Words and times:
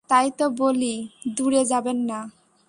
তাই 0.09 0.27
তো 0.37 0.45
বলি, 0.57 0.93
দূরে 1.37 1.61
যাবেন 1.65 1.97
না। 2.09 2.19